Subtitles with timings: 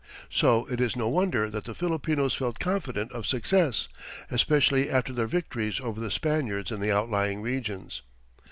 [0.31, 3.87] So it is no wonder that the Filipinos felt confident of success,
[4.31, 8.01] especially after their victories over the Spaniards in the outlying regions.